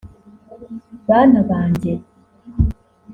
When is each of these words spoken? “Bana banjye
“Bana 1.07 1.39
banjye 1.49 1.93